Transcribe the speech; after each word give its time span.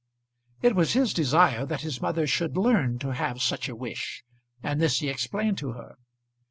It 0.63 0.73
was 0.75 0.93
his 0.93 1.13
desire 1.13 1.63
that 1.63 1.81
his 1.81 2.01
mother 2.01 2.25
should 2.25 2.57
learn 2.57 2.97
to 2.97 3.13
have 3.13 3.39
such 3.39 3.69
a 3.69 3.75
wish, 3.75 4.23
and 4.63 4.81
this 4.81 4.97
he 4.97 5.09
explained 5.09 5.59
to 5.59 5.73
her. 5.73 5.93